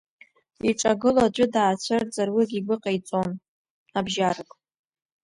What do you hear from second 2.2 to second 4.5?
уигьы игәы ҟаиҵоит, абжьарак…